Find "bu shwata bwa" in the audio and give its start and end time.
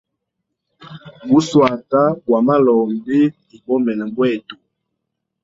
1.27-2.39